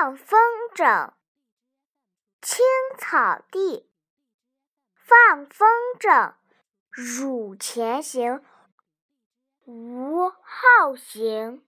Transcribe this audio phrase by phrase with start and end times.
[0.00, 0.40] 放风
[0.74, 1.12] 筝
[2.40, 2.64] 青
[2.96, 3.86] 草地
[4.94, 5.68] 放风
[5.98, 6.32] 筝
[6.88, 8.42] 汝前行
[9.66, 11.62] 吾后行